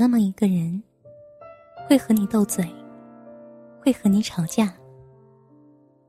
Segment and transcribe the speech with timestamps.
[0.00, 0.82] 那么一个人，
[1.86, 2.66] 会和你斗嘴，
[3.82, 4.72] 会和你吵架。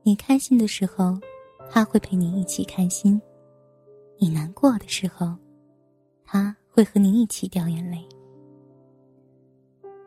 [0.02, 1.20] 你开心的时候，
[1.68, 3.20] 他会陪你一起开心；
[4.16, 5.36] 你难过的时候，
[6.24, 8.02] 他会和你一起掉眼泪。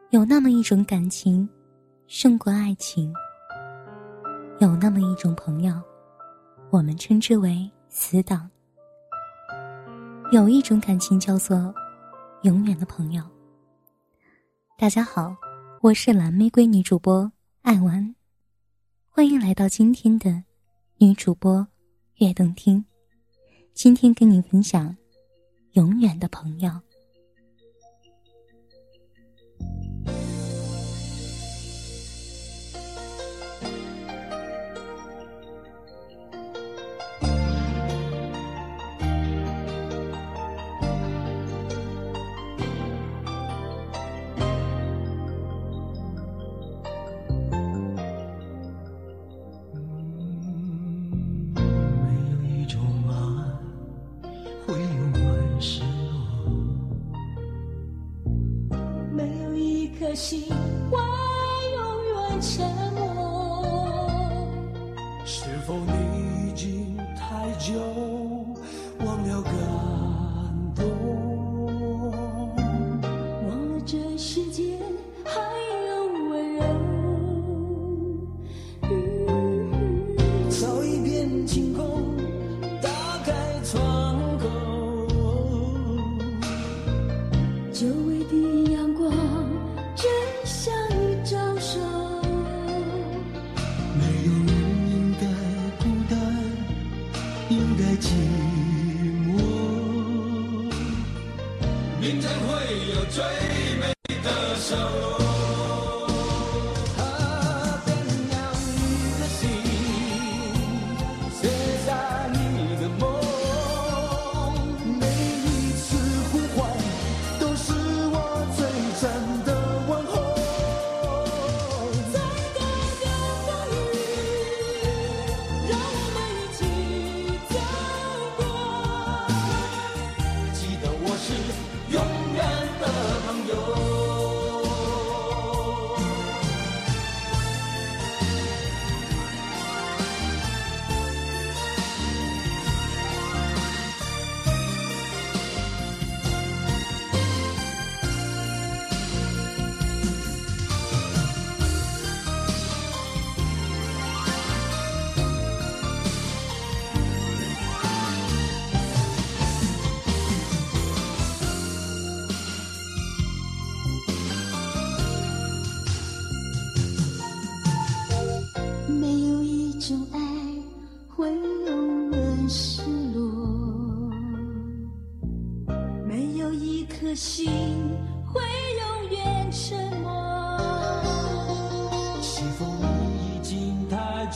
[0.09, 1.47] 有那么一种感情，
[2.07, 3.13] 胜过爱情。
[4.57, 5.79] 有那么一种朋友，
[6.71, 8.49] 我们称之为死党。
[10.31, 11.71] 有一种感情叫做
[12.41, 13.21] 永远的朋友。
[14.77, 15.33] 大家好，
[15.79, 17.31] 我是蓝玫瑰女主播
[17.61, 18.13] 艾文，
[19.07, 20.43] 欢迎来到今天的
[20.97, 21.65] 女主播
[22.17, 22.83] 悦动听。
[23.73, 24.97] 今天跟你分享
[25.71, 26.69] 永远的朋友。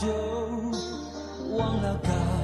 [0.00, 0.06] 就
[1.58, 2.39] 忘了告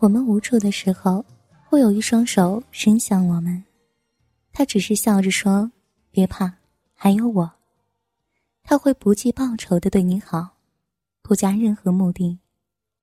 [0.00, 1.22] 我们无助的时候，
[1.68, 3.62] 会有一双手伸向我们，
[4.50, 5.70] 他只是笑着说
[6.10, 6.50] ：“别怕，
[6.94, 7.52] 还有我。”
[8.64, 10.56] 他会不计报酬的对你好，
[11.20, 12.38] 不加任何目的，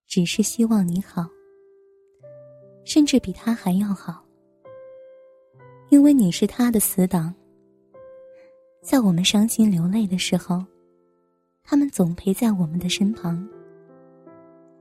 [0.08, 1.28] 只是希望你好，
[2.84, 4.26] 甚至比他还要好，
[5.90, 7.32] 因为你是他的死党。
[8.82, 10.66] 在我们伤心流泪的时候，
[11.64, 13.48] 他们总陪在我们的身旁。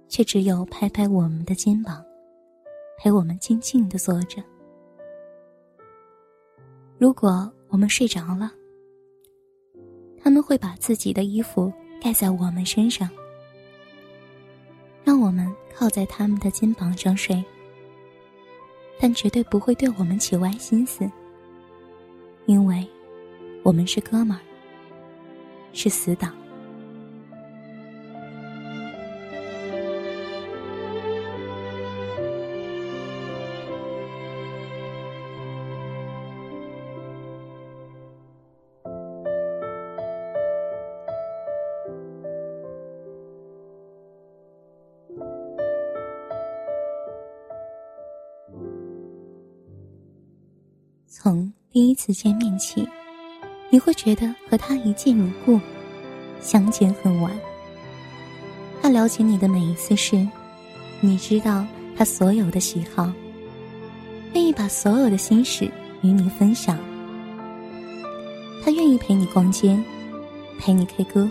[0.08, 2.04] 却只有拍拍我们的肩膀，
[2.98, 4.42] 陪我们静静的坐着。
[6.98, 8.52] 如果我们睡着了，
[10.18, 13.08] 他们会把自己的衣服盖在我们身上，
[15.04, 17.44] 让我们靠在他们的肩膀上睡，
[18.98, 21.10] 但绝对不会对我们起歪心思，
[22.46, 22.86] 因为
[23.62, 24.40] 我们是哥们儿，
[25.72, 26.34] 是死党。
[52.06, 52.88] 次见面起，
[53.68, 55.60] 你会觉得和他一见如故，
[56.40, 57.36] 相见恨晚。
[58.80, 60.24] 他了解你的每一次事，
[61.00, 61.66] 你知道
[61.96, 63.10] 他所有的喜好，
[64.34, 65.68] 愿意把所有的心事
[66.02, 66.78] 与你分享。
[68.64, 69.76] 他愿意陪你逛街，
[70.60, 71.28] 陪你 K 歌，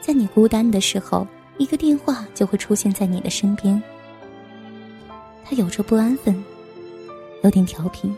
[0.00, 1.24] 在你孤单的时候，
[1.58, 3.80] 一个电话就会出现在你的身边。
[5.44, 6.44] 他有着不安分，
[7.44, 8.12] 有点调皮。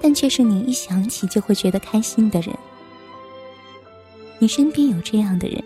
[0.00, 2.54] 但却是你一想起就会觉得开心的人。
[4.38, 5.62] 你身边有这样的人，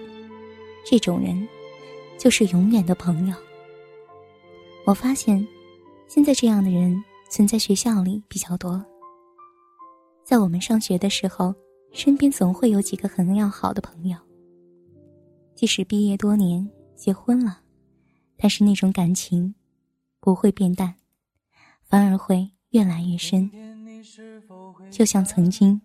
[0.85, 1.49] 这种人，
[2.19, 3.35] 就是永远的朋友。
[4.87, 5.47] 我发现，
[6.09, 8.85] 现在这样的人存在学校里比较多。
[10.25, 11.55] 在我们上学的时候，
[11.93, 14.17] 身边总会有几个很要好的朋友。
[15.57, 17.61] 即使毕业多年，结婚了，
[18.37, 19.55] 但是那种感情，
[20.21, 20.95] 不会变淡，
[21.85, 23.51] 反而会越来越深。
[24.89, 25.81] 就像曾经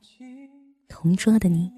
[0.87, 1.71] 同桌的你。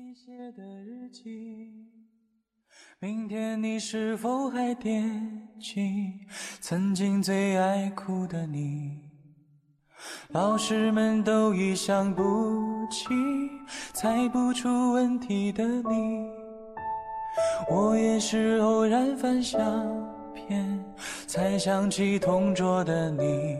[2.99, 6.13] 明天你是否还惦记
[6.59, 8.99] 曾经最爱哭的你？
[10.29, 12.23] 老师们都已想不
[12.89, 13.05] 起
[13.93, 16.27] 猜不出问题的你。
[17.69, 19.61] 我也是偶然翻相
[20.33, 20.83] 片，
[21.27, 23.59] 才想起同桌的你。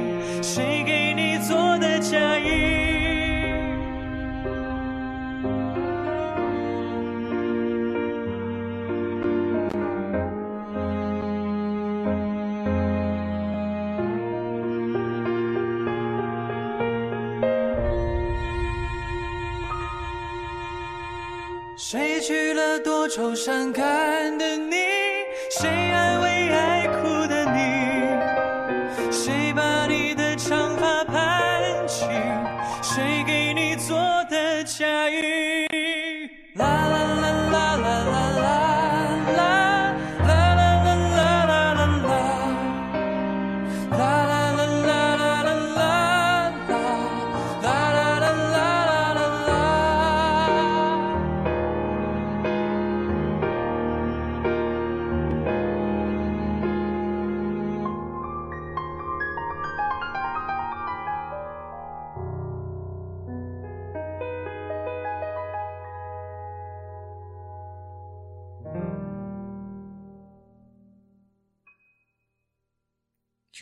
[23.13, 24.45] 愁善感的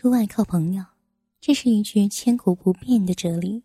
[0.10, 0.84] 外靠朋友，
[1.40, 3.64] 这是一句千古不变的哲理。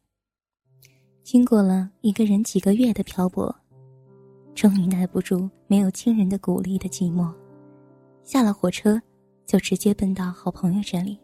[1.23, 3.55] 经过了一个人几个月的漂泊，
[4.55, 7.33] 终于耐不住没有亲人的鼓励的寂寞，
[8.23, 9.01] 下了火车
[9.47, 11.19] 就直接奔到好朋友这里。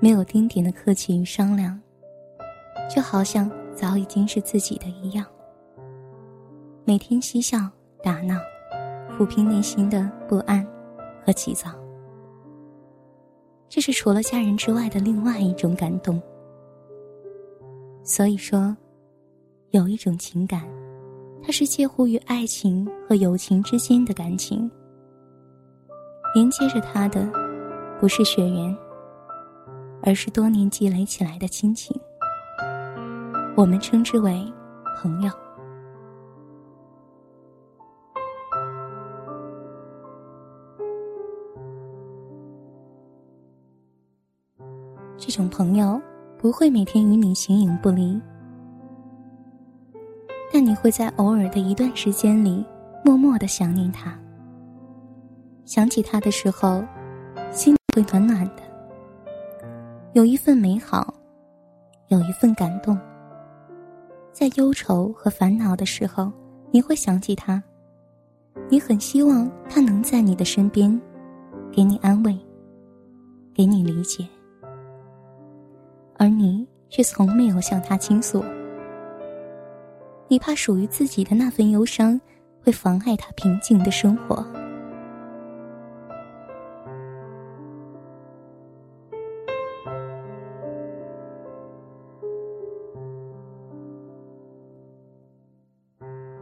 [0.00, 1.80] 没有丁点的客气与商量，
[2.88, 5.26] 就好像早已经是自己的一样。
[6.84, 7.68] 每天嬉笑
[8.02, 8.36] 打闹，
[9.10, 10.66] 抚平内心的不安
[11.24, 11.72] 和急躁。
[13.74, 16.20] 这是除了家人之外的另外一种感动。
[18.04, 18.76] 所以说，
[19.70, 20.68] 有一种情感，
[21.42, 24.70] 它是介乎于爱情和友情之间的感情。
[26.34, 27.26] 连接着它的，
[27.98, 28.76] 不是血缘，
[30.02, 31.98] 而是多年积累起来的亲情。
[33.56, 34.44] 我们称之为
[34.98, 35.32] 朋友。
[45.32, 46.00] 种朋友
[46.38, 48.20] 不会每天与你形影不离，
[50.52, 52.64] 但你会在偶尔的一段时间里，
[53.02, 54.16] 默默的想念他。
[55.64, 56.84] 想起他的时候，
[57.50, 58.62] 心会暖暖的，
[60.12, 61.14] 有一份美好，
[62.08, 62.98] 有一份感动。
[64.32, 66.30] 在忧愁和烦恼的时候，
[66.70, 67.62] 你会想起他，
[68.68, 71.00] 你很希望他能在你的身边，
[71.70, 72.38] 给你安慰，
[73.54, 74.26] 给你理解。
[76.22, 78.44] 而你却从没有向他倾诉，
[80.28, 82.20] 你怕属于自己的那份忧伤
[82.62, 84.46] 会妨碍他平静的生活。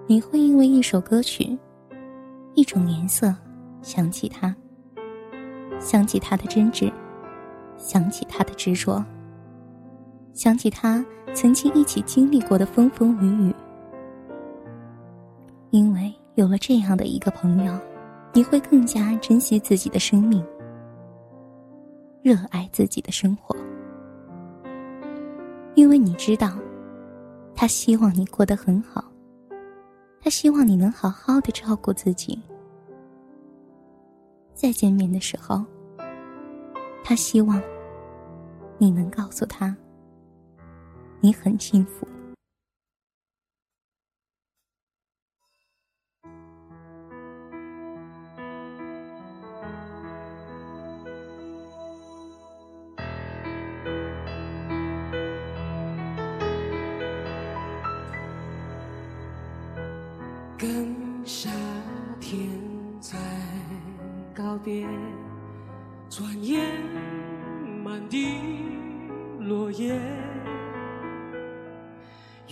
[0.06, 1.58] 你会因为一首歌曲、
[2.52, 3.34] 一种颜色
[3.80, 4.54] 想起他，
[5.78, 6.92] 想起他的真挚，
[7.78, 9.02] 想起他的执着。
[10.32, 13.54] 想起他曾经一起经历过的风风雨雨，
[15.70, 17.78] 因为有了这样的一个朋友，
[18.32, 20.42] 你会更加珍惜自己的生命，
[22.22, 23.54] 热爱自己的生活，
[25.74, 26.56] 因为你知道，
[27.54, 29.04] 他希望你过得很好，
[30.20, 32.40] 他希望你能好好的照顾自己。
[34.54, 35.62] 再见面的时候，
[37.04, 37.60] 他希望
[38.78, 39.76] 你能告诉他。
[41.22, 42.08] 你很幸福。
[60.56, 60.94] 跟
[61.26, 61.50] 夏
[62.18, 62.38] 天
[62.98, 63.18] 在
[64.34, 64.86] 告别，
[66.08, 66.66] 转眼
[67.84, 68.38] 满地
[69.40, 70.00] 落叶。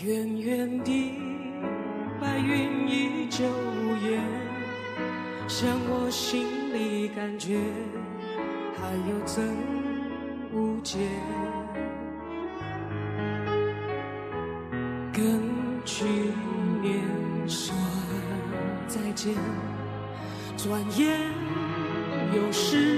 [0.05, 1.13] 远远的
[2.21, 4.23] 白云依旧无言，
[5.49, 7.59] 像我心里感觉，
[8.77, 9.43] 还有怎
[10.53, 10.99] 无解？
[15.13, 15.43] 跟
[15.85, 16.05] 去
[16.81, 17.03] 年
[17.49, 17.75] 说
[18.87, 19.35] 再见，
[20.57, 21.19] 转眼
[22.37, 22.98] 又是。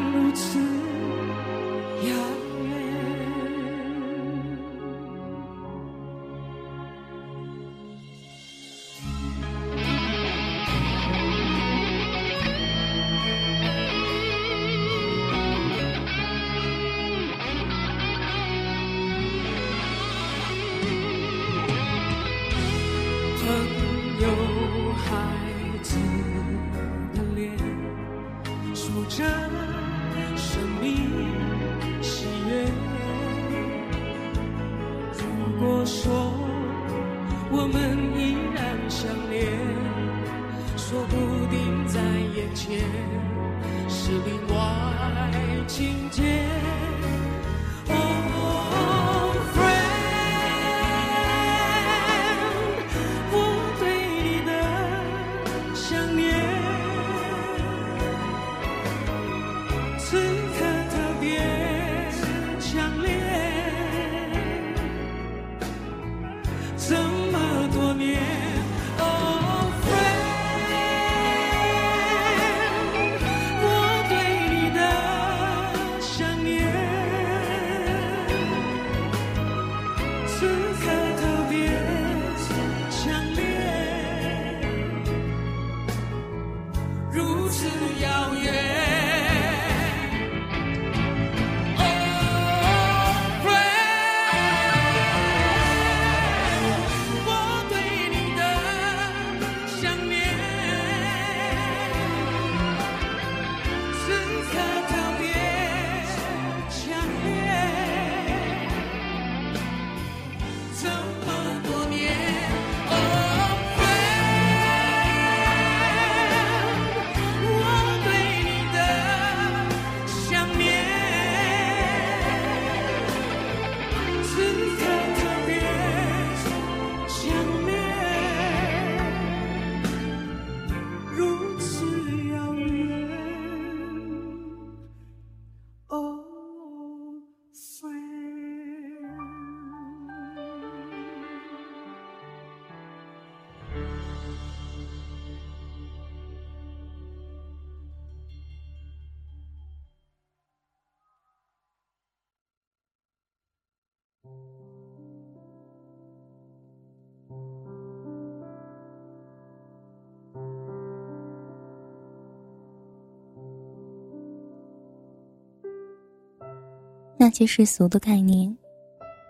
[167.21, 168.57] 那些世俗的概念，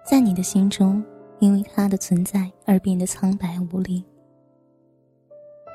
[0.02, 1.04] 在你的心中，
[1.40, 4.02] 因为它的存在而变得苍白无力。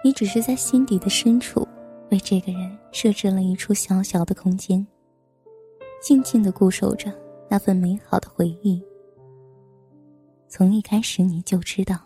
[0.02, 1.68] 你只是在心底的深处，
[2.10, 4.86] 为这个人设置了一处小小的空间，
[6.00, 7.12] 静静的固守着
[7.50, 8.82] 那份美好的回忆。
[10.48, 11.98] 从一开始你就知道，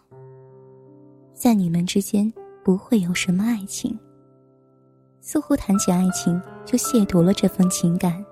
[1.32, 2.32] 在你们之间
[2.64, 3.96] 不会有什么爱情。
[5.20, 8.26] 似乎谈起爱情，就亵渎了这份情感。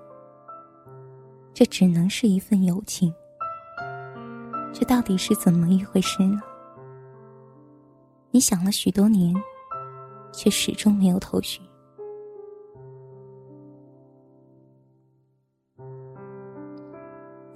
[1.53, 3.13] 这只能是一份友情，
[4.71, 6.39] 这到底是怎么一回事呢？
[8.31, 9.35] 你想了许多年，
[10.31, 11.59] 却始终没有头绪。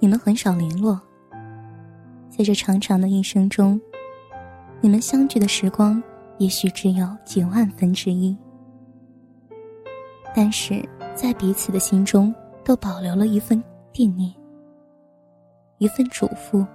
[0.00, 1.00] 你们很少联络，
[2.28, 3.80] 在这长长的一生中，
[4.82, 6.02] 你们相聚的时光
[6.36, 8.36] 也许只有几万分之一，
[10.34, 13.64] 但是在彼此的心中都保留了一份。
[13.94, 14.34] 惦念，
[15.78, 16.66] 一份嘱咐。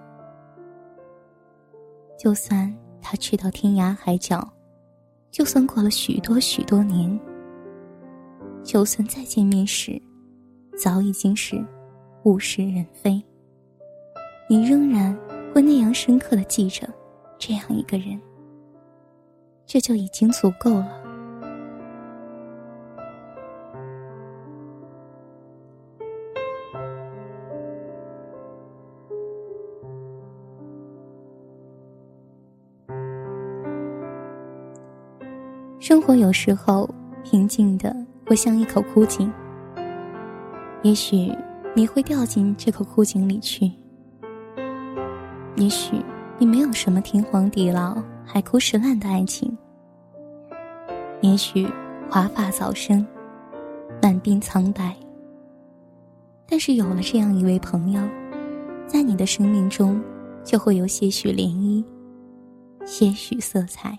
[2.18, 4.50] 就算他去到天涯海角，
[5.30, 7.20] 就算过了许多许多年，
[8.64, 10.02] 就算再见面时，
[10.82, 11.62] 早已经是
[12.24, 13.22] 物是人非，
[14.50, 15.14] 你仍然
[15.54, 16.88] 会那样深刻的记着
[17.38, 18.18] 这样一个人，
[19.66, 21.09] 这就已经足够了。
[35.90, 36.88] 生活有时候
[37.24, 37.92] 平静的
[38.24, 39.34] 会像一口枯井，
[40.84, 41.36] 也许
[41.76, 43.72] 你会掉进这口枯井里去。
[45.56, 45.96] 也许
[46.38, 49.58] 你没有什么天荒地老、海枯石烂的爱情。
[51.22, 51.68] 也许
[52.08, 53.04] 华发早生，
[54.00, 54.96] 满鬓苍白。
[56.46, 58.02] 但是有了这样一位朋友，
[58.86, 60.00] 在你的生命中，
[60.44, 61.84] 就会有些许涟漪，
[62.86, 63.98] 些许色彩。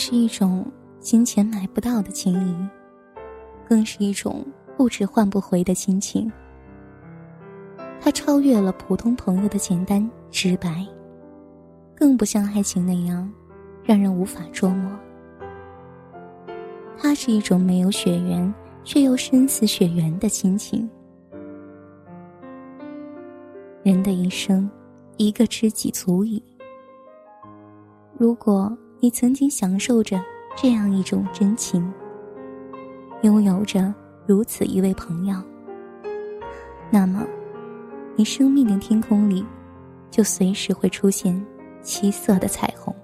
[0.00, 0.66] 是一种
[0.98, 2.68] 金钱买不到的情谊，
[3.68, 4.42] 更是一种
[4.78, 6.32] 物质换不回的亲情。
[8.00, 10.86] 它超越了普通朋友的简单直白，
[11.94, 13.30] 更不像爱情那样
[13.84, 14.90] 让人无法捉摸。
[16.96, 20.88] 它是一种没有血缘却又深似血缘的亲情。
[23.82, 24.68] 人的一生，
[25.18, 26.42] 一个知己足矣。
[28.16, 28.74] 如果。
[29.02, 30.22] 你曾经享受着
[30.54, 31.90] 这样一种真情，
[33.22, 33.94] 拥有着
[34.26, 35.34] 如此一位朋友，
[36.90, 37.26] 那么，
[38.14, 39.42] 你生命的天空里，
[40.10, 41.42] 就随时会出现
[41.80, 42.94] 七色的彩虹。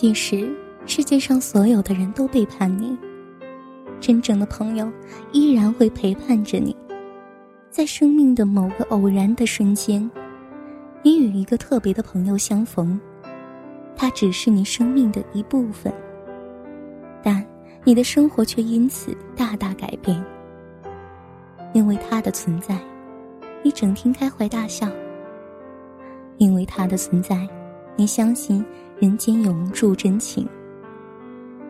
[0.00, 0.50] 即使
[0.86, 2.96] 世界上所有的人都背叛你，
[4.00, 4.90] 真正的朋友
[5.30, 6.74] 依然会陪伴着你。
[7.68, 10.10] 在生命的某个偶然的瞬间，
[11.02, 12.98] 你与一个特别的朋友相逢，
[13.94, 15.92] 他只是你生命的一部分，
[17.22, 17.46] 但
[17.84, 20.24] 你的生活却因此大大改变。
[21.74, 22.78] 因为他的存在，
[23.62, 24.88] 你整天开怀大笑；
[26.38, 27.46] 因为他的存在，
[27.96, 28.64] 你相信。
[29.00, 30.46] 人间永驻真情，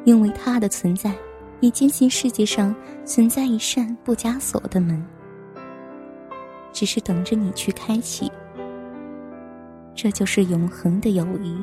[0.04, 1.14] 因为他的存在，
[1.60, 5.00] 你坚信世界上存在一扇不加锁的门，
[6.72, 8.28] 只是等着你去开启。
[9.94, 11.56] 这就是永恒的友谊。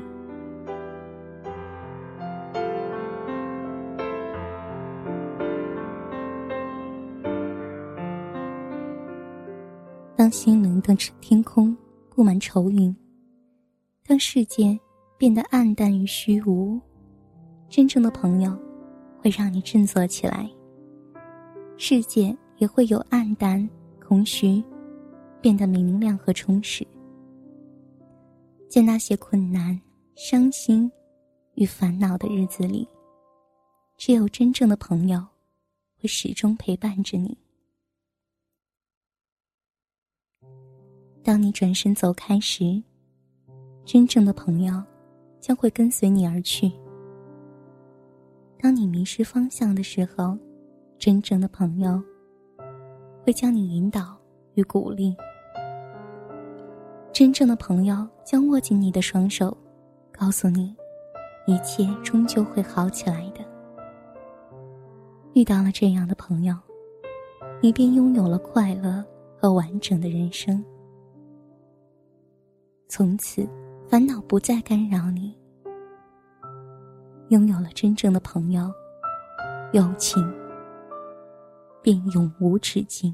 [10.16, 11.76] 当心灵的天空
[12.10, 12.96] 布满愁云，
[14.08, 14.80] 当世界。
[15.18, 16.80] 变得暗淡与虚无，
[17.68, 18.56] 真正的朋友
[19.20, 20.48] 会让你振作起来。
[21.76, 23.68] 世界也会有暗淡、
[24.00, 24.64] 空虚，
[25.42, 26.86] 变得明亮和充实。
[28.70, 29.80] 在那些困难、
[30.16, 30.92] 伤心
[31.56, 32.88] 与烦恼的日子里，
[33.98, 35.26] 只有真正的朋友
[36.00, 37.36] 会始终陪伴着你。
[41.24, 42.84] 当你转身走开时，
[43.84, 44.84] 真正的朋友。
[45.48, 46.70] 将会跟随你而去。
[48.60, 50.38] 当你迷失方向的时候，
[51.00, 52.04] 真正的朋友
[53.24, 54.18] 会将你引导
[54.56, 55.16] 与鼓励。
[57.14, 59.58] 真正的朋友将握紧你的双手，
[60.12, 60.76] 告诉你，
[61.46, 63.40] 一切终究会好起来的。
[65.34, 66.54] 遇到了这样的朋友，
[67.62, 69.02] 你便拥有了快乐
[69.40, 70.62] 和完整的人生。
[72.90, 73.48] 从此。
[73.90, 75.34] 烦恼不再干扰你，
[77.30, 78.74] 拥有了真正的朋友，
[79.74, 80.24] 友情
[81.82, 83.14] 便永无止境。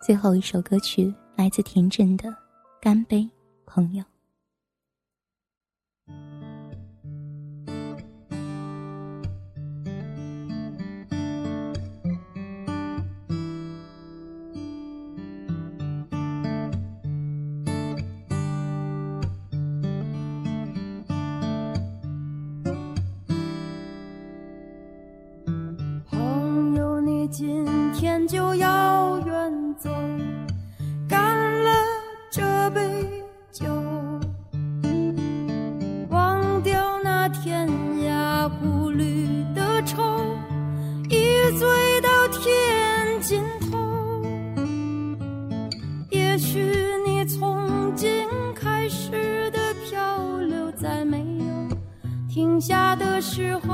[0.00, 2.28] 最后一首歌曲来自田震的
[2.80, 3.28] 《干杯，
[3.66, 4.04] 朋友》。
[37.50, 37.66] 天
[38.04, 40.00] 涯孤旅的愁
[41.08, 41.68] 一醉
[42.00, 44.22] 到天尽头。
[46.10, 46.62] 也许
[47.04, 51.76] 你从今开始的漂流在没有
[52.28, 53.69] 停下的时候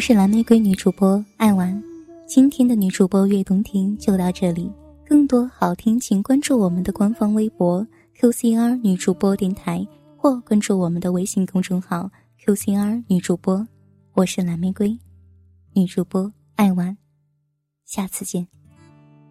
[0.00, 1.78] 我是蓝玫瑰女主播爱玩。
[2.26, 4.72] 今天的女主播悦动听就到这里
[5.06, 7.86] 更多好听请关注我们的官方微博
[8.18, 9.86] qcr 女主播电台
[10.16, 12.10] 或关注我们的微信公众号
[12.42, 13.68] qcr 女主播。
[14.14, 14.98] 我是蓝玫瑰
[15.74, 16.96] 女主播爱玩。
[17.84, 18.59] 下次见。